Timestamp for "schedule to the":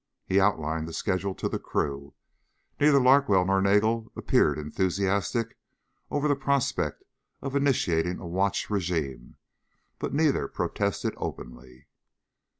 0.93-1.59